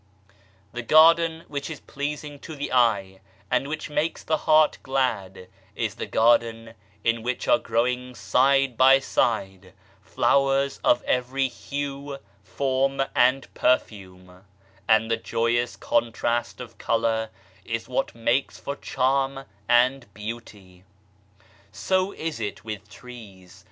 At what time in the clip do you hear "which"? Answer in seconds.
1.47-1.69, 3.67-3.87, 7.21-7.47